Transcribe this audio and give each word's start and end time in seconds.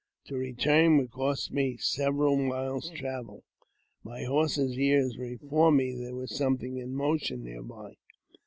To 0.25 0.35
return 0.35 0.97
would 0.97 1.11
cost 1.11 1.51
me 1.51 1.77
several 1.77 2.35
miles 2.35 2.89
travel. 2.89 3.43
My 4.03 4.23
horse's 4.23 4.75
ears 4.75 5.15
informed 5.15 5.77
me 5.77 5.93
there 5.93 6.15
was 6.15 6.35
something 6.35 6.77
in 6.79 6.95
motion 6.95 7.43
near 7.43 7.61
by. 7.61 7.97